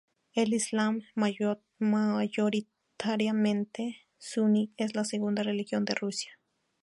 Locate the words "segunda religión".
5.05-5.85